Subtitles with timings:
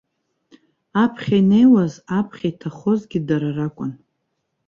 [1.03, 3.91] Аԥхьа инеиуаз, аԥхьа иҭахозгьы дара ракәын.